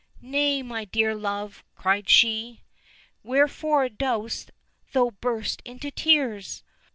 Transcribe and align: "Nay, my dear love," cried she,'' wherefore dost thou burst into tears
"Nay, 0.19 0.63
my 0.63 0.83
dear 0.83 1.13
love," 1.13 1.63
cried 1.75 2.09
she,'' 2.09 2.63
wherefore 3.23 3.87
dost 3.87 4.49
thou 4.93 5.11
burst 5.11 5.61
into 5.63 5.91
tears 5.91 6.63